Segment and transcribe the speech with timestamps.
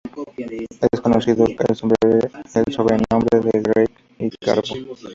[0.91, 1.75] Es conocido con el
[2.73, 4.97] sobrenombre de Greg y Garbo.